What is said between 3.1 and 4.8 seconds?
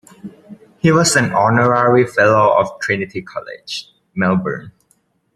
College, Melbourne.